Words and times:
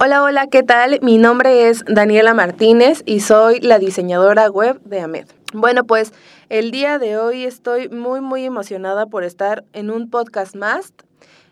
Hola, 0.00 0.22
hola, 0.22 0.46
¿qué 0.46 0.62
tal? 0.62 1.00
Mi 1.02 1.18
nombre 1.18 1.68
es 1.68 1.84
Daniela 1.84 2.32
Martínez 2.32 3.02
y 3.04 3.18
soy 3.18 3.58
la 3.58 3.80
diseñadora 3.80 4.48
web 4.48 4.80
de 4.84 5.00
AMED. 5.00 5.26
Bueno, 5.52 5.82
pues 5.82 6.12
el 6.50 6.70
día 6.70 7.00
de 7.00 7.16
hoy 7.16 7.42
estoy 7.42 7.88
muy, 7.88 8.20
muy 8.20 8.44
emocionada 8.44 9.06
por 9.06 9.24
estar 9.24 9.64
en 9.72 9.90
un 9.90 10.08
podcast 10.08 10.54
más. 10.54 10.92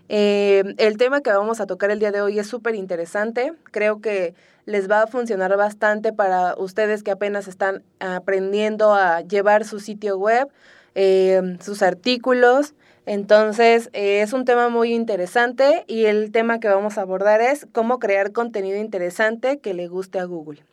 Eh, 0.09 0.63
el 0.79 0.97
tema 0.97 1.23
que 1.23 1.31
vamos 1.31 1.61
a 1.61 1.67
tocar 1.67 1.91
el 1.91 1.99
día 1.99 2.13
de 2.13 2.21
hoy 2.21 2.39
es 2.39 2.47
súper 2.47 2.77
interesante. 2.77 3.53
Creo 3.73 4.01
que 4.01 4.35
les 4.65 4.89
va 4.89 5.03
a 5.03 5.07
funcionar 5.09 5.57
bastante 5.57 6.13
para 6.13 6.55
ustedes 6.57 7.03
que 7.03 7.11
apenas 7.11 7.49
están 7.49 7.83
aprendiendo 7.99 8.95
a 8.95 9.23
llevar 9.23 9.65
su 9.65 9.81
sitio 9.81 10.19
web, 10.19 10.47
eh, 10.95 11.57
sus 11.61 11.83
artículos. 11.83 12.75
Entonces, 13.07 13.89
eh, 13.93 14.21
es 14.21 14.33
un 14.33 14.45
tema 14.45 14.69
muy 14.69 14.93
interesante 14.93 15.85
y 15.87 16.07
el 16.07 16.33
tema 16.33 16.59
que 16.59 16.69
vamos 16.69 16.99
a 16.99 17.03
abordar 17.03 17.41
es 17.41 17.67
cómo 17.71 18.01
crear 18.01 18.33
contenido 18.33 18.79
interesante 18.79 19.59
que 19.61 19.75
le 19.75 19.87
guste 19.87 20.19
a 20.19 20.25
Google. 20.25 20.65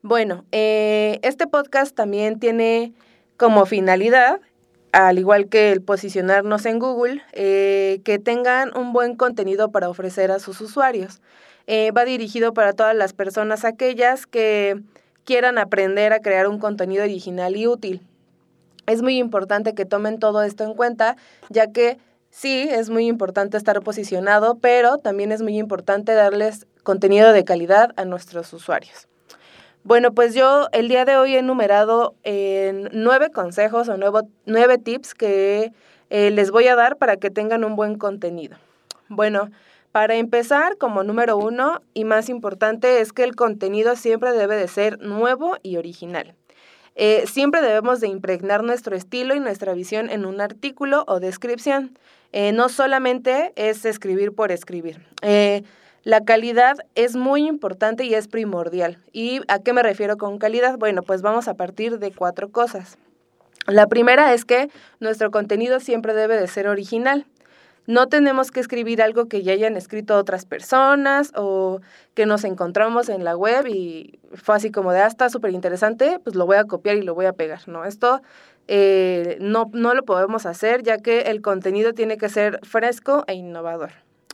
Bueno, 0.00 0.44
eh, 0.52 1.18
este 1.22 1.48
podcast 1.48 1.94
también 1.94 2.38
tiene 2.38 2.92
como 3.36 3.66
finalidad, 3.66 4.40
al 4.92 5.18
igual 5.18 5.48
que 5.48 5.72
el 5.72 5.82
posicionarnos 5.82 6.66
en 6.66 6.78
Google, 6.78 7.20
eh, 7.32 8.00
que 8.04 8.20
tengan 8.20 8.76
un 8.76 8.92
buen 8.92 9.16
contenido 9.16 9.72
para 9.72 9.88
ofrecer 9.88 10.30
a 10.30 10.38
sus 10.38 10.60
usuarios. 10.60 11.20
va 11.68 12.04
dirigido 12.04 12.54
para 12.54 12.74
todas 12.74 12.94
las 12.94 13.12
personas 13.12 13.64
aquellas 13.64 14.26
que 14.26 14.80
quieran 15.24 15.58
aprender 15.58 16.12
a 16.12 16.20
crear 16.20 16.46
un 16.46 16.58
contenido 16.58 17.02
original 17.02 17.56
y 17.56 17.66
útil. 17.66 18.02
Es 18.86 19.02
muy 19.02 19.18
importante 19.18 19.74
que 19.74 19.84
tomen 19.84 20.18
todo 20.18 20.42
esto 20.42 20.64
en 20.64 20.74
cuenta, 20.74 21.16
ya 21.48 21.72
que 21.72 21.98
sí, 22.30 22.68
es 22.70 22.90
muy 22.90 23.06
importante 23.06 23.56
estar 23.56 23.80
posicionado, 23.82 24.56
pero 24.56 24.98
también 24.98 25.32
es 25.32 25.42
muy 25.42 25.58
importante 25.58 26.14
darles 26.14 26.66
contenido 26.82 27.32
de 27.32 27.44
calidad 27.44 27.92
a 27.96 28.04
nuestros 28.04 28.52
usuarios. 28.52 29.08
Bueno, 29.84 30.12
pues 30.12 30.34
yo 30.34 30.68
el 30.72 30.88
día 30.88 31.04
de 31.04 31.16
hoy 31.16 31.34
he 31.34 31.38
enumerado 31.38 32.14
en 32.22 32.88
nueve 32.92 33.30
consejos 33.30 33.88
o 33.88 33.96
nueve 34.46 34.78
tips 34.78 35.14
que 35.14 35.72
eh, 36.10 36.30
les 36.30 36.50
voy 36.50 36.68
a 36.68 36.76
dar 36.76 36.98
para 36.98 37.16
que 37.16 37.30
tengan 37.30 37.64
un 37.64 37.74
buen 37.74 37.96
contenido. 37.98 38.56
Bueno, 39.08 39.50
para 39.90 40.14
empezar, 40.14 40.78
como 40.78 41.02
número 41.02 41.36
uno 41.36 41.82
y 41.94 42.04
más 42.04 42.28
importante, 42.28 43.00
es 43.00 43.12
que 43.12 43.24
el 43.24 43.34
contenido 43.36 43.96
siempre 43.96 44.32
debe 44.32 44.56
de 44.56 44.68
ser 44.68 45.00
nuevo 45.00 45.56
y 45.62 45.76
original. 45.76 46.34
Eh, 46.94 47.24
siempre 47.26 47.62
debemos 47.62 48.00
de 48.00 48.08
impregnar 48.08 48.62
nuestro 48.62 48.96
estilo 48.96 49.34
y 49.34 49.40
nuestra 49.40 49.72
visión 49.72 50.10
en 50.10 50.24
un 50.26 50.40
artículo 50.40 51.04
o 51.06 51.20
descripción. 51.20 51.98
Eh, 52.32 52.52
no 52.52 52.68
solamente 52.68 53.52
es 53.56 53.84
escribir 53.84 54.32
por 54.32 54.52
escribir. 54.52 55.00
Eh, 55.22 55.62
la 56.04 56.24
calidad 56.24 56.76
es 56.94 57.14
muy 57.14 57.46
importante 57.46 58.04
y 58.04 58.14
es 58.14 58.26
primordial. 58.28 58.98
¿Y 59.12 59.40
a 59.48 59.60
qué 59.60 59.72
me 59.72 59.82
refiero 59.82 60.16
con 60.16 60.38
calidad? 60.38 60.78
Bueno, 60.78 61.02
pues 61.02 61.22
vamos 61.22 61.48
a 61.48 61.54
partir 61.54 61.98
de 61.98 62.10
cuatro 62.10 62.50
cosas. 62.50 62.98
La 63.66 63.86
primera 63.86 64.34
es 64.34 64.44
que 64.44 64.68
nuestro 64.98 65.30
contenido 65.30 65.78
siempre 65.78 66.14
debe 66.14 66.36
de 66.36 66.48
ser 66.48 66.66
original. 66.66 67.26
No 67.86 68.08
tenemos 68.08 68.50
que 68.50 68.60
escribir 68.60 69.02
algo 69.02 69.26
que 69.26 69.42
ya 69.42 69.52
hayan 69.52 69.76
escrito 69.76 70.16
otras 70.16 70.46
personas 70.46 71.32
o 71.34 71.80
que 72.14 72.26
nos 72.26 72.44
encontramos 72.44 73.08
en 73.08 73.24
la 73.24 73.36
web 73.36 73.66
y 73.66 74.20
fue 74.34 74.54
así 74.54 74.70
como 74.70 74.92
de, 74.92 75.00
ah, 75.00 75.06
está 75.06 75.28
súper 75.28 75.52
interesante, 75.52 76.20
pues 76.22 76.36
lo 76.36 76.46
voy 76.46 76.56
a 76.56 76.64
copiar 76.64 76.96
y 76.96 77.02
lo 77.02 77.14
voy 77.14 77.26
a 77.26 77.32
pegar, 77.32 77.66
¿no? 77.66 77.84
Esto 77.84 78.22
eh, 78.68 79.36
no, 79.40 79.70
no 79.72 79.94
lo 79.94 80.04
podemos 80.04 80.46
hacer 80.46 80.82
ya 80.82 80.98
que 80.98 81.22
el 81.22 81.42
contenido 81.42 81.92
tiene 81.92 82.16
que 82.16 82.28
ser 82.28 82.60
fresco 82.62 83.24
e 83.26 83.34
innovador. 83.34 83.90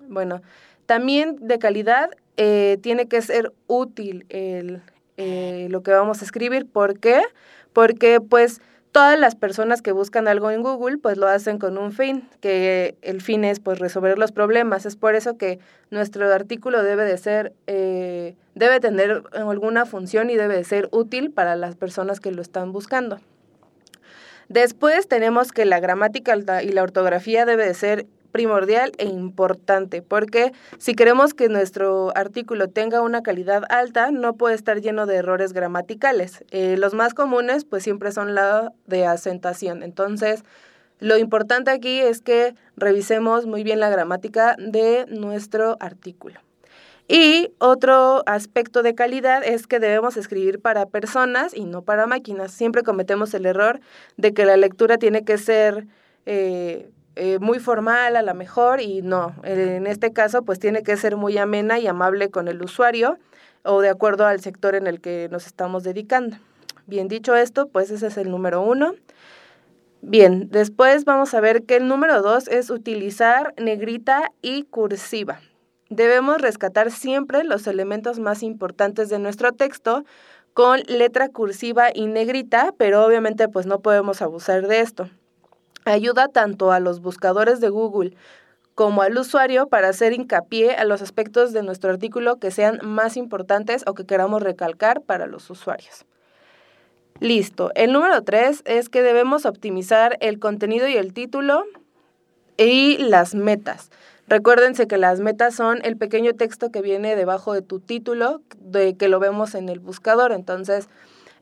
Bueno, 0.09 0.42
también 0.86 1.36
de 1.41 1.59
calidad 1.59 2.10
eh, 2.36 2.78
tiene 2.82 3.09
que 3.09 3.20
ser 3.22 3.53
útil 3.66 4.26
el, 4.28 4.82
eh, 5.16 5.69
lo 5.70 5.82
que 5.82 5.91
vamos 5.91 6.22
a 6.22 6.25
escribir. 6.25 6.66
¿Por 6.66 6.98
qué? 6.98 7.22
Porque 7.72 8.20
pues 8.20 8.60
todas 8.98 9.16
las 9.16 9.36
personas 9.36 9.81
que 9.81 9.92
buscan 9.92 10.26
algo 10.26 10.50
en 10.50 10.60
Google 10.60 10.98
pues 10.98 11.19
lo 11.19 11.28
hacen 11.28 11.60
con 11.60 11.78
un 11.78 11.92
fin, 11.92 12.28
que 12.41 12.97
el 13.00 13.22
fin 13.22 13.44
es 13.44 13.60
pues 13.60 13.78
resolver 13.78 14.19
los 14.19 14.32
problemas. 14.32 14.86
Es 14.86 14.97
por 14.97 15.14
eso 15.14 15.38
que 15.38 15.60
nuestro 15.92 16.34
artículo 16.34 16.82
debe 16.82 17.04
de 17.04 17.16
ser, 17.16 17.53
eh, 17.69 18.34
debe 18.56 18.81
tener 18.81 19.22
alguna 19.34 19.86
función 19.86 20.31
y 20.31 20.36
debe 20.36 20.56
de 20.56 20.64
ser 20.64 20.88
útil 20.91 21.31
para 21.31 21.54
las 21.54 21.76
personas 21.76 22.19
que 22.19 22.32
lo 22.32 22.42
están 22.42 22.72
buscando. 22.72 23.20
Después 24.48 25.06
tenemos 25.06 25.53
que 25.53 25.65
la 25.65 25.78
gramática 25.78 26.36
y 26.65 26.71
la 26.71 26.83
ortografía 26.83 27.47
debe 27.47 27.66
de 27.66 27.74
ser 27.74 28.06
primordial 28.38 28.92
e 28.98 29.06
importante, 29.06 30.00
porque 30.00 30.52
si 30.78 30.94
queremos 30.94 31.34
que 31.34 31.48
nuestro 31.48 32.16
artículo 32.16 32.68
tenga 32.68 33.02
una 33.02 33.20
calidad 33.20 33.64
alta, 33.68 34.12
no 34.12 34.34
puede 34.34 34.54
estar 34.54 34.80
lleno 34.80 35.06
de 35.06 35.16
errores 35.16 35.52
gramaticales. 35.52 36.44
Eh, 36.52 36.76
los 36.78 36.94
más 36.94 37.14
comunes, 37.14 37.64
pues 37.64 37.82
siempre 37.82 38.12
son 38.12 38.36
la 38.36 38.72
de 38.86 39.06
acentuación. 39.06 39.82
Entonces, 39.82 40.44
lo 41.00 41.18
importante 41.18 41.72
aquí 41.72 41.98
es 41.98 42.20
que 42.20 42.54
revisemos 42.76 43.44
muy 43.44 43.64
bien 43.64 43.80
la 43.80 43.90
gramática 43.90 44.54
de 44.56 45.06
nuestro 45.08 45.76
artículo. 45.80 46.38
Y 47.08 47.50
otro 47.58 48.22
aspecto 48.26 48.84
de 48.84 48.94
calidad 48.94 49.42
es 49.42 49.66
que 49.66 49.80
debemos 49.80 50.16
escribir 50.16 50.60
para 50.60 50.86
personas 50.86 51.56
y 51.56 51.64
no 51.64 51.82
para 51.82 52.06
máquinas. 52.06 52.52
Siempre 52.52 52.84
cometemos 52.84 53.34
el 53.34 53.46
error 53.46 53.80
de 54.16 54.32
que 54.32 54.44
la 54.44 54.56
lectura 54.56 54.96
tiene 54.96 55.24
que 55.24 55.38
ser 55.38 55.88
eh, 56.26 56.88
eh, 57.18 57.38
muy 57.41 57.59
formal 57.59 58.15
a 58.15 58.22
lo 58.22 58.32
mejor 58.34 58.80
y 58.80 59.03
no, 59.03 59.34
en 59.42 59.88
este 59.88 60.12
caso 60.12 60.42
pues 60.42 60.60
tiene 60.60 60.84
que 60.84 60.97
ser 60.97 61.16
muy 61.16 61.36
amena 61.36 61.78
y 61.80 61.88
amable 61.88 62.30
con 62.30 62.47
el 62.47 62.62
usuario 62.62 63.18
o 63.65 63.80
de 63.80 63.88
acuerdo 63.88 64.24
al 64.24 64.41
sector 64.41 64.76
en 64.76 64.86
el 64.86 65.00
que 65.00 65.28
nos 65.30 65.47
estamos 65.47 65.82
dedicando. 65.82 66.36
Bien 66.86 67.09
dicho 67.09 67.34
esto, 67.34 67.66
pues 67.66 67.91
ese 67.91 68.06
es 68.06 68.16
el 68.18 68.30
número 68.30 68.62
uno. 68.62 68.94
Bien, 70.00 70.48
después 70.50 71.04
vamos 71.04 71.34
a 71.34 71.41
ver 71.41 71.65
que 71.65 71.76
el 71.76 71.88
número 71.88 72.22
dos 72.22 72.47
es 72.47 72.70
utilizar 72.70 73.53
negrita 73.59 74.30
y 74.41 74.62
cursiva. 74.62 75.41
Debemos 75.91 76.41
rescatar 76.41 76.92
siempre 76.92 77.42
los 77.42 77.66
elementos 77.66 78.21
más 78.21 78.44
importantes 78.44 79.09
de 79.09 79.18
nuestro 79.18 79.53
texto 79.53 80.04
con 80.54 80.80
letra 80.86 81.28
cursiva 81.30 81.88
y 81.92 82.06
negrita, 82.06 82.72
pero 82.78 83.04
obviamente 83.04 83.48
pues 83.48 83.66
no 83.66 83.80
podemos 83.80 84.22
abusar 84.22 84.68
de 84.68 84.80
esto. 84.80 85.10
Ayuda 85.88 86.28
tanto 86.28 86.70
a 86.70 86.80
los 86.80 87.00
buscadores 87.00 87.60
de 87.60 87.70
Google 87.70 88.14
como 88.74 89.00
al 89.00 89.16
usuario 89.16 89.68
para 89.68 89.88
hacer 89.88 90.12
hincapié 90.12 90.74
a 90.74 90.84
los 90.84 91.00
aspectos 91.00 91.54
de 91.54 91.62
nuestro 91.62 91.90
artículo 91.90 92.36
que 92.36 92.50
sean 92.50 92.78
más 92.82 93.16
importantes 93.16 93.84
o 93.86 93.94
que 93.94 94.04
queramos 94.04 94.42
recalcar 94.42 95.00
para 95.00 95.26
los 95.26 95.48
usuarios. 95.48 96.04
Listo. 97.20 97.72
El 97.74 97.92
número 97.94 98.22
tres 98.22 98.62
es 98.66 98.90
que 98.90 99.02
debemos 99.02 99.46
optimizar 99.46 100.18
el 100.20 100.38
contenido 100.38 100.86
y 100.88 100.96
el 100.98 101.14
título 101.14 101.64
y 102.58 102.98
las 102.98 103.34
metas. 103.34 103.90
Recuérdense 104.28 104.86
que 104.86 104.98
las 104.98 105.20
metas 105.20 105.54
son 105.54 105.80
el 105.84 105.96
pequeño 105.96 106.34
texto 106.34 106.70
que 106.70 106.82
viene 106.82 107.16
debajo 107.16 107.54
de 107.54 107.62
tu 107.62 107.80
título, 107.80 108.42
de 108.58 108.94
que 108.94 109.08
lo 109.08 109.20
vemos 109.20 109.54
en 109.54 109.70
el 109.70 109.78
buscador. 109.78 110.32
Entonces, 110.32 110.90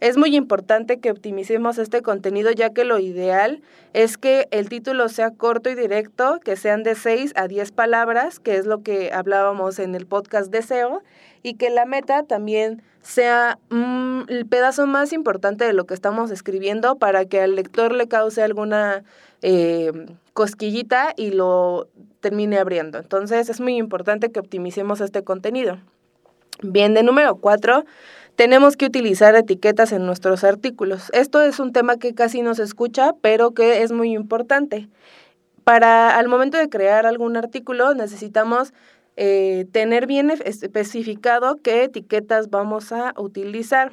es 0.00 0.16
muy 0.16 0.36
importante 0.36 0.98
que 0.98 1.10
optimicemos 1.10 1.78
este 1.78 2.02
contenido 2.02 2.50
ya 2.50 2.70
que 2.70 2.84
lo 2.84 2.98
ideal 2.98 3.62
es 3.92 4.18
que 4.18 4.48
el 4.50 4.68
título 4.68 5.08
sea 5.08 5.30
corto 5.30 5.70
y 5.70 5.74
directo, 5.74 6.38
que 6.44 6.56
sean 6.56 6.82
de 6.82 6.94
6 6.94 7.32
a 7.36 7.48
10 7.48 7.72
palabras, 7.72 8.38
que 8.40 8.56
es 8.56 8.66
lo 8.66 8.82
que 8.82 9.10
hablábamos 9.12 9.78
en 9.78 9.94
el 9.94 10.06
podcast 10.06 10.50
de 10.50 10.62
SEO, 10.62 11.02
y 11.42 11.54
que 11.54 11.70
la 11.70 11.86
meta 11.86 12.24
también 12.24 12.82
sea 13.02 13.58
mm, 13.70 14.22
el 14.28 14.46
pedazo 14.46 14.86
más 14.86 15.12
importante 15.12 15.64
de 15.64 15.72
lo 15.72 15.86
que 15.86 15.94
estamos 15.94 16.30
escribiendo 16.30 16.96
para 16.96 17.24
que 17.24 17.40
al 17.40 17.54
lector 17.54 17.92
le 17.92 18.08
cause 18.08 18.42
alguna 18.42 19.04
eh, 19.42 19.92
cosquillita 20.32 21.14
y 21.16 21.30
lo 21.30 21.88
termine 22.20 22.58
abriendo. 22.58 22.98
Entonces 22.98 23.48
es 23.48 23.60
muy 23.60 23.76
importante 23.76 24.32
que 24.32 24.40
optimicemos 24.40 25.00
este 25.00 25.22
contenido. 25.22 25.78
Bien, 26.62 26.94
de 26.94 27.02
número 27.02 27.36
4 27.36 27.84
tenemos 28.36 28.76
que 28.76 28.86
utilizar 28.86 29.34
etiquetas 29.34 29.92
en 29.92 30.06
nuestros 30.06 30.44
artículos. 30.44 31.10
Esto 31.12 31.40
es 31.40 31.58
un 31.58 31.72
tema 31.72 31.96
que 31.96 32.14
casi 32.14 32.42
no 32.42 32.54
se 32.54 32.62
escucha, 32.62 33.14
pero 33.20 33.52
que 33.52 33.82
es 33.82 33.92
muy 33.92 34.12
importante. 34.12 34.88
Para 35.64 36.16
al 36.16 36.28
momento 36.28 36.58
de 36.58 36.68
crear 36.68 37.06
algún 37.06 37.36
artículo 37.36 37.94
necesitamos 37.94 38.72
eh, 39.16 39.66
tener 39.72 40.06
bien 40.06 40.30
especificado 40.30 41.56
qué 41.62 41.84
etiquetas 41.84 42.50
vamos 42.50 42.92
a 42.92 43.14
utilizar. 43.16 43.92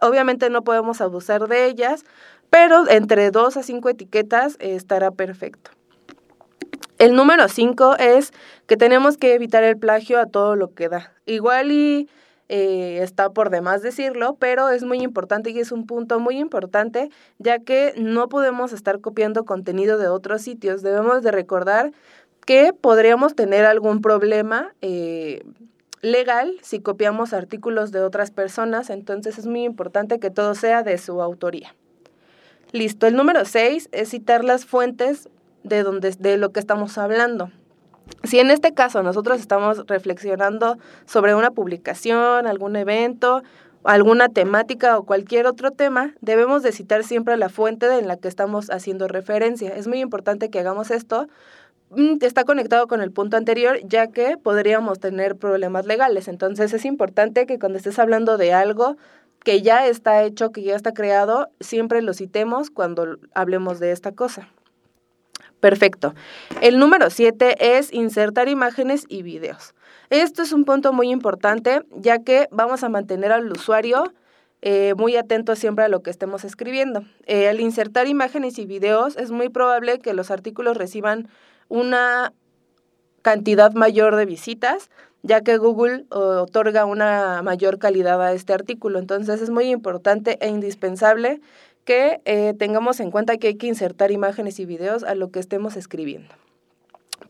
Obviamente 0.00 0.50
no 0.50 0.62
podemos 0.62 1.00
abusar 1.00 1.46
de 1.48 1.66
ellas, 1.66 2.04
pero 2.50 2.88
entre 2.90 3.30
dos 3.30 3.56
a 3.56 3.62
cinco 3.62 3.88
etiquetas 3.88 4.56
estará 4.58 5.12
perfecto. 5.12 5.70
El 6.98 7.14
número 7.14 7.48
cinco 7.48 7.94
es 7.98 8.32
que 8.66 8.76
tenemos 8.76 9.16
que 9.16 9.34
evitar 9.34 9.62
el 9.62 9.78
plagio 9.78 10.18
a 10.18 10.26
todo 10.26 10.56
lo 10.56 10.74
que 10.74 10.88
da. 10.88 11.12
Igual 11.24 11.70
y 11.70 12.08
eh, 12.48 13.00
está 13.02 13.30
por 13.30 13.50
demás 13.50 13.82
decirlo, 13.82 14.36
pero 14.38 14.68
es 14.68 14.84
muy 14.84 15.02
importante 15.02 15.50
y 15.50 15.58
es 15.58 15.72
un 15.72 15.86
punto 15.86 16.20
muy 16.20 16.38
importante, 16.38 17.10
ya 17.38 17.58
que 17.58 17.92
no 17.96 18.28
podemos 18.28 18.72
estar 18.72 19.00
copiando 19.00 19.44
contenido 19.44 19.98
de 19.98 20.08
otros 20.08 20.42
sitios. 20.42 20.82
Debemos 20.82 21.22
de 21.22 21.32
recordar 21.32 21.92
que 22.44 22.72
podríamos 22.72 23.34
tener 23.34 23.64
algún 23.64 24.00
problema 24.00 24.74
eh, 24.80 25.44
legal 26.02 26.56
si 26.62 26.80
copiamos 26.80 27.32
artículos 27.32 27.90
de 27.90 28.00
otras 28.00 28.30
personas, 28.30 28.90
entonces 28.90 29.38
es 29.38 29.46
muy 29.46 29.64
importante 29.64 30.20
que 30.20 30.30
todo 30.30 30.54
sea 30.54 30.82
de 30.82 30.98
su 30.98 31.20
autoría. 31.20 31.74
Listo, 32.72 33.06
el 33.06 33.16
número 33.16 33.44
6 33.44 33.88
es 33.92 34.10
citar 34.10 34.44
las 34.44 34.64
fuentes 34.64 35.28
de, 35.64 35.82
donde, 35.82 36.10
de 36.12 36.36
lo 36.36 36.52
que 36.52 36.60
estamos 36.60 36.98
hablando. 36.98 37.50
Si 38.24 38.40
en 38.40 38.50
este 38.50 38.74
caso 38.74 39.02
nosotros 39.02 39.40
estamos 39.40 39.86
reflexionando 39.86 40.78
sobre 41.06 41.34
una 41.34 41.52
publicación, 41.52 42.46
algún 42.46 42.76
evento, 42.76 43.42
alguna 43.84 44.28
temática 44.28 44.98
o 44.98 45.04
cualquier 45.04 45.46
otro 45.46 45.70
tema, 45.70 46.14
debemos 46.20 46.62
de 46.62 46.72
citar 46.72 47.04
siempre 47.04 47.36
la 47.36 47.48
fuente 47.48 47.86
en 47.98 48.08
la 48.08 48.16
que 48.16 48.28
estamos 48.28 48.68
haciendo 48.70 49.06
referencia. 49.06 49.70
Es 49.76 49.86
muy 49.86 50.00
importante 50.00 50.50
que 50.50 50.58
hagamos 50.58 50.90
esto. 50.90 51.28
Mm, 51.90 52.16
está 52.20 52.44
conectado 52.44 52.88
con 52.88 53.00
el 53.00 53.12
punto 53.12 53.36
anterior, 53.36 53.78
ya 53.84 54.08
que 54.08 54.36
podríamos 54.36 54.98
tener 54.98 55.36
problemas 55.36 55.86
legales. 55.86 56.26
Entonces 56.26 56.72
es 56.72 56.84
importante 56.84 57.46
que 57.46 57.58
cuando 57.58 57.78
estés 57.78 57.98
hablando 57.98 58.38
de 58.38 58.52
algo 58.52 58.96
que 59.44 59.62
ya 59.62 59.86
está 59.86 60.24
hecho, 60.24 60.50
que 60.50 60.62
ya 60.62 60.74
está 60.74 60.92
creado, 60.92 61.48
siempre 61.60 62.02
lo 62.02 62.12
citemos 62.12 62.70
cuando 62.70 63.18
hablemos 63.34 63.78
de 63.78 63.92
esta 63.92 64.10
cosa. 64.10 64.48
Perfecto. 65.60 66.14
El 66.60 66.78
número 66.78 67.10
7 67.10 67.76
es 67.76 67.92
insertar 67.92 68.48
imágenes 68.48 69.04
y 69.08 69.22
videos. 69.22 69.74
Esto 70.10 70.42
es 70.42 70.52
un 70.52 70.64
punto 70.64 70.92
muy 70.92 71.10
importante 71.10 71.82
ya 71.96 72.18
que 72.22 72.48
vamos 72.50 72.84
a 72.84 72.88
mantener 72.88 73.32
al 73.32 73.50
usuario 73.50 74.12
eh, 74.62 74.94
muy 74.96 75.16
atento 75.16 75.54
siempre 75.54 75.84
a 75.84 75.88
lo 75.88 76.02
que 76.02 76.10
estemos 76.10 76.44
escribiendo. 76.44 77.04
Eh, 77.26 77.48
al 77.48 77.60
insertar 77.60 78.06
imágenes 78.06 78.58
y 78.58 78.66
videos 78.66 79.16
es 79.16 79.30
muy 79.30 79.48
probable 79.48 79.98
que 79.98 80.14
los 80.14 80.30
artículos 80.30 80.76
reciban 80.76 81.28
una 81.68 82.32
cantidad 83.22 83.72
mayor 83.72 84.16
de 84.16 84.24
visitas, 84.24 84.90
ya 85.22 85.40
que 85.40 85.56
Google 85.56 86.04
otorga 86.10 86.84
una 86.84 87.42
mayor 87.42 87.78
calidad 87.78 88.22
a 88.22 88.32
este 88.32 88.52
artículo. 88.52 88.98
Entonces 88.98 89.40
es 89.40 89.50
muy 89.50 89.70
importante 89.70 90.38
e 90.40 90.48
indispensable 90.48 91.40
que 91.86 92.20
eh, 92.24 92.52
tengamos 92.58 93.00
en 93.00 93.10
cuenta 93.10 93.38
que 93.38 93.46
hay 93.46 93.54
que 93.54 93.68
insertar 93.68 94.10
imágenes 94.10 94.60
y 94.60 94.66
videos 94.66 95.04
a 95.04 95.14
lo 95.14 95.30
que 95.30 95.38
estemos 95.38 95.76
escribiendo. 95.76 96.34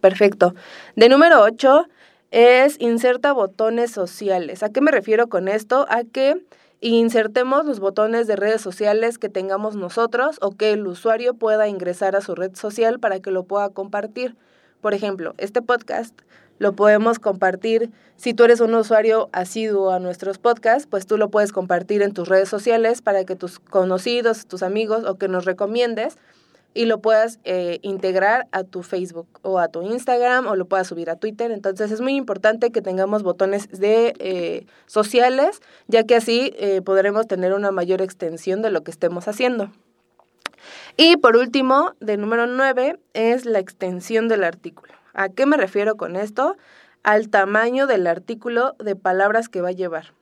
Perfecto. 0.01 0.55
De 0.97 1.09
número 1.09 1.43
8 1.43 1.87
es 2.33 2.81
inserta 2.81 3.33
botones 3.33 3.93
sociales. 3.93 4.63
¿A 4.63 4.71
qué 4.71 4.81
me 4.81 4.91
refiero 4.91 5.29
con 5.29 5.47
esto? 5.47 5.87
A 5.89 6.03
que 6.03 6.43
insertemos 6.81 7.67
los 7.67 7.81
botones 7.81 8.27
de 8.27 8.37
redes 8.37 8.63
sociales 8.63 9.19
que 9.19 9.29
tengamos 9.29 9.77
nosotros 9.77 10.39
o 10.41 10.51
que 10.53 10.73
el 10.73 10.87
usuario 10.87 11.35
pueda 11.35 11.69
ingresar 11.69 12.17
a 12.17 12.21
su 12.21 12.35
red 12.35 12.57
social 12.57 12.99
para 12.99 13.21
que 13.21 13.31
lo 13.31 13.45
pueda 13.45 13.69
compartir. 13.69 14.37
Por 14.81 14.95
ejemplo, 14.95 15.35
este 15.39 15.63
podcast 15.63 16.19
lo 16.59 16.75
podemos 16.75 17.19
compartir. 17.19 17.91
Si 18.17 18.35
tú 18.35 18.45
eres 18.45 18.61
un 18.61 18.75
usuario 18.75 19.29
asiduo 19.33 19.91
a 19.91 19.99
nuestros 19.99 20.39
podcasts, 20.39 20.87
pues 20.87 21.07
tú 21.07 21.19
lo 21.19 21.31
puedes 21.31 21.53
compartir 21.53 22.03
en 22.03 22.13
tus 22.13 22.29
redes 22.29 22.49
sociales 22.49 23.03
para 23.03 23.25
que 23.25 23.37
tus 23.37 23.59
conocidos, 23.59 24.47
tus 24.47 24.63
amigos 24.63 25.05
o 25.05 25.17
que 25.17 25.29
nos 25.29 25.45
recomiendes 25.45 26.17
y 26.77 26.85
lo 26.85 27.01
puedas 27.01 27.41
eh, 27.45 27.79
integrar 27.81 28.49
a 28.53 28.63
tu 28.63 28.83
Facebook 28.83 29.27
o 29.41 29.59
a 29.59 29.69
tu 29.69 29.81
Instagram 29.81 30.47
o 30.47 30.57
lo 30.57 30.67
puedas 30.67 30.87
subir 30.87 31.09
a 31.09 31.17
Twitter. 31.17 31.51
Entonces 31.51 31.91
es 31.91 32.03
muy 32.03 32.15
importante 32.17 32.71
que 32.71 32.83
tengamos 32.83 33.23
botones 33.23 33.69
de 33.71 34.15
eh, 34.19 34.67
sociales, 34.85 35.63
ya 35.89 36.05
que 36.05 36.17
así 36.17 36.53
eh, 36.59 36.83
podremos 36.83 37.27
tener 37.27 37.55
una 37.55 37.71
mayor 37.71 38.03
extensión 38.03 38.61
de 38.61 38.71
lo 38.71 38.83
que 38.83 38.91
estemos 38.91 39.27
haciendo. 39.27 39.73
Y 40.99 41.17
por 41.17 41.37
último, 41.37 41.95
de 42.01 42.19
número 42.19 42.47
9, 42.47 42.99
es 43.15 43.47
la 43.47 43.59
extensión 43.59 44.29
del 44.29 44.45
artículo. 44.45 44.96
¿A 45.17 45.31
qué 45.31 45.47
me 45.47 45.57
refiero 45.57 45.97
con 45.97 46.15
esto? 46.15 46.57
Al 47.03 47.31
tamaño 47.31 47.87
del 47.87 48.07
artículo 48.07 48.77
de 48.79 48.97
palabras 48.97 49.49
que 49.49 49.63
va 49.63 49.71
a 49.71 49.73
llevar. 49.73 50.13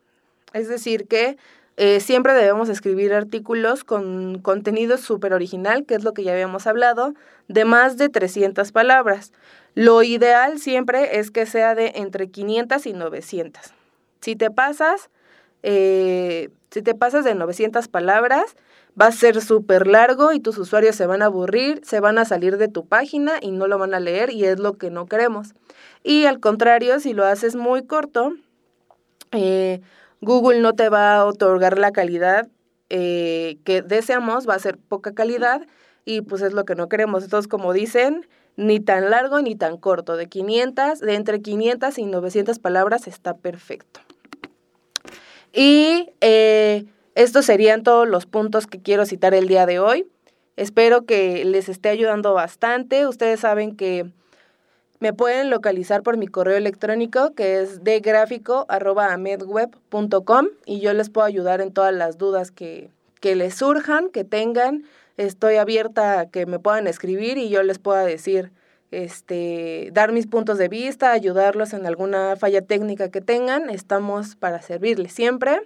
Es 0.52 0.68
decir, 0.68 1.08
que 1.08 1.36
eh, 1.76 1.98
siempre 1.98 2.32
debemos 2.32 2.68
escribir 2.68 3.12
artículos 3.12 3.82
con 3.82 4.38
contenido 4.38 4.96
súper 4.96 5.34
original, 5.34 5.84
que 5.84 5.96
es 5.96 6.04
lo 6.04 6.14
que 6.14 6.22
ya 6.22 6.32
habíamos 6.32 6.68
hablado, 6.68 7.14
de 7.48 7.64
más 7.64 7.96
de 7.96 8.08
300 8.08 8.70
palabras. 8.70 9.32
Lo 9.74 10.04
ideal 10.04 10.60
siempre 10.60 11.18
es 11.18 11.32
que 11.32 11.46
sea 11.46 11.74
de 11.74 11.94
entre 11.96 12.30
500 12.30 12.86
y 12.86 12.92
900. 12.92 13.74
Si 14.20 14.36
te 14.36 14.52
pasas, 14.52 15.10
eh, 15.64 16.50
si 16.70 16.82
te 16.82 16.94
pasas 16.94 17.24
de 17.24 17.34
900 17.34 17.88
palabras, 17.88 18.54
va 19.00 19.06
a 19.06 19.12
ser 19.12 19.40
súper 19.40 19.86
largo 19.86 20.32
y 20.32 20.40
tus 20.40 20.58
usuarios 20.58 20.96
se 20.96 21.06
van 21.06 21.22
a 21.22 21.26
aburrir, 21.26 21.80
se 21.84 22.00
van 22.00 22.18
a 22.18 22.24
salir 22.24 22.56
de 22.56 22.68
tu 22.68 22.86
página 22.86 23.34
y 23.40 23.50
no 23.50 23.66
lo 23.66 23.78
van 23.78 23.94
a 23.94 24.00
leer 24.00 24.30
y 24.30 24.44
es 24.44 24.58
lo 24.58 24.74
que 24.74 24.90
no 24.90 25.06
queremos. 25.06 25.54
Y 26.02 26.26
al 26.26 26.40
contrario, 26.40 27.00
si 27.00 27.12
lo 27.12 27.24
haces 27.24 27.56
muy 27.56 27.84
corto, 27.86 28.34
eh, 29.32 29.80
Google 30.20 30.60
no 30.60 30.74
te 30.74 30.88
va 30.88 31.16
a 31.16 31.24
otorgar 31.24 31.78
la 31.78 31.92
calidad 31.92 32.48
eh, 32.90 33.58
que 33.64 33.82
deseamos, 33.82 34.48
va 34.48 34.54
a 34.54 34.58
ser 34.58 34.78
poca 34.78 35.14
calidad 35.14 35.66
y 36.04 36.20
pues 36.20 36.42
es 36.42 36.52
lo 36.52 36.64
que 36.64 36.74
no 36.74 36.88
queremos. 36.88 37.24
Entonces, 37.24 37.48
como 37.48 37.72
dicen, 37.72 38.26
ni 38.56 38.78
tan 38.78 39.10
largo 39.10 39.40
ni 39.40 39.56
tan 39.56 39.76
corto, 39.78 40.16
de 40.16 40.28
500, 40.28 41.00
de 41.00 41.14
entre 41.14 41.40
500 41.40 41.98
y 41.98 42.04
900 42.04 42.58
palabras 42.58 43.06
está 43.06 43.36
perfecto. 43.36 44.00
Y 45.52 46.10
eh, 46.20 46.84
estos 47.14 47.46
serían 47.46 47.82
todos 47.82 48.06
los 48.08 48.26
puntos 48.26 48.66
que 48.66 48.80
quiero 48.80 49.06
citar 49.06 49.32
el 49.34 49.48
día 49.48 49.64
de 49.66 49.78
hoy. 49.78 50.06
Espero 50.56 51.04
que 51.04 51.44
les 51.44 51.68
esté 51.68 51.88
ayudando 51.88 52.34
bastante. 52.34 53.06
Ustedes 53.06 53.40
saben 53.40 53.76
que 53.76 54.10
me 55.00 55.12
pueden 55.12 55.50
localizar 55.50 56.02
por 56.02 56.16
mi 56.16 56.28
correo 56.28 56.56
electrónico 56.56 57.34
que 57.34 57.60
es 57.60 57.84
degráfico.amedweb.com 57.84 60.46
y 60.64 60.80
yo 60.80 60.94
les 60.94 61.10
puedo 61.10 61.26
ayudar 61.26 61.60
en 61.60 61.72
todas 61.72 61.92
las 61.92 62.18
dudas 62.18 62.50
que, 62.50 62.90
que 63.20 63.36
les 63.36 63.54
surjan, 63.54 64.08
que 64.10 64.24
tengan. 64.24 64.84
Estoy 65.16 65.56
abierta 65.56 66.20
a 66.20 66.30
que 66.30 66.46
me 66.46 66.58
puedan 66.58 66.86
escribir 66.86 67.38
y 67.38 67.48
yo 67.48 67.62
les 67.62 67.78
pueda 67.78 68.04
decir 68.04 68.52
este, 68.90 69.90
dar 69.92 70.12
mis 70.12 70.26
puntos 70.26 70.58
de 70.58 70.68
vista, 70.68 71.12
ayudarlos 71.12 71.72
en 71.74 71.86
alguna 71.86 72.36
falla 72.36 72.62
técnica 72.62 73.10
que 73.10 73.20
tengan. 73.20 73.70
Estamos 73.70 74.36
para 74.36 74.62
servirles 74.62 75.12
siempre. 75.12 75.60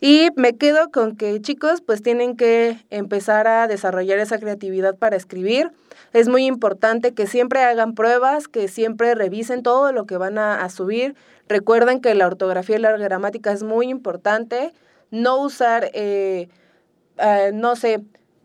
Y 0.00 0.28
me 0.36 0.56
quedo 0.56 0.90
con 0.90 1.16
que 1.16 1.40
chicos 1.40 1.80
pues 1.80 2.02
tienen 2.02 2.36
que 2.36 2.84
empezar 2.90 3.46
a 3.48 3.66
desarrollar 3.68 4.18
esa 4.18 4.38
creatividad 4.38 4.96
para 4.96 5.16
escribir. 5.16 5.70
Es 6.12 6.28
muy 6.28 6.46
importante 6.46 7.14
que 7.14 7.26
siempre 7.26 7.62
hagan 7.62 7.94
pruebas, 7.94 8.48
que 8.48 8.68
siempre 8.68 9.14
revisen 9.14 9.62
todo 9.62 9.92
lo 9.92 10.06
que 10.06 10.16
van 10.16 10.38
a, 10.38 10.68
subir. 10.68 11.14
Recuerden 11.48 12.00
que 12.00 12.14
la 12.14 12.26
ortografía 12.26 12.76
y 12.76 12.80
la 12.80 12.96
gramática 12.96 13.52
es 13.52 13.62
muy 13.62 13.88
importante. 13.88 14.72
No 15.10 15.40
usar, 15.40 15.90
eh, 15.94 16.48
eh, 17.18 17.50
no 17.54 17.76
sé, 17.76 18.02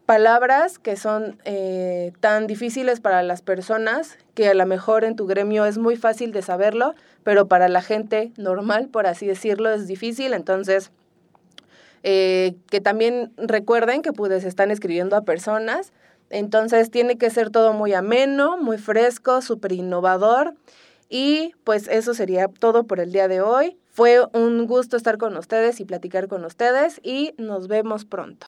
palabras 0.10 0.80
que 0.80 0.96
son 0.96 1.38
eh, 1.46 2.14
tan 2.20 2.48
difíciles 2.48 3.00
para 3.00 3.22
las 3.22 3.44
personas 3.44 4.18
que 4.34 4.48
a 4.50 4.56
lo 4.56 4.66
mejor 4.66 5.04
en 5.04 5.16
tu 5.16 5.28
gremio 5.28 5.66
es 5.66 5.78
muy 5.78 5.98
fácil 5.98 6.32
de 6.32 6.42
saberlo, 6.42 6.96
pero 7.24 7.48
para 7.48 7.70
la 7.70 7.84
gente 7.84 8.32
normal, 8.36 8.88
por 8.88 9.06
así 9.06 9.28
decirlo, 9.28 9.70
es 9.70 9.86
difícil. 9.86 10.34
Entonces, 10.34 10.92
eh, 12.04 12.56
que 12.70 12.82
también 12.82 13.32
recuerden 13.38 14.02
que 14.02 14.14
pues 14.14 14.44
están 14.44 14.72
escribiendo 14.72 15.16
a 15.16 15.22
personas. 15.22 15.94
Entonces, 16.30 16.92
tiene 16.92 17.18
que 17.18 17.30
ser 17.30 17.50
todo 17.50 17.74
muy 17.74 17.94
ameno, 17.94 18.58
muy 18.58 18.78
fresco, 18.78 19.42
súper 19.42 19.72
innovador. 19.72 20.56
Y 21.10 21.54
pues 21.64 21.88
eso 21.88 22.14
sería 22.14 22.48
todo 22.48 22.84
por 22.84 23.00
el 23.00 23.12
día 23.12 23.28
de 23.28 23.42
hoy. 23.42 23.78
Fue 23.90 24.26
un 24.34 24.68
gusto 24.68 24.96
estar 24.96 25.18
con 25.18 25.36
ustedes 25.36 25.80
y 25.80 25.86
platicar 25.86 26.28
con 26.28 26.46
ustedes 26.46 27.02
y 27.04 27.34
nos 27.38 27.68
vemos 27.68 28.06
pronto. 28.06 28.48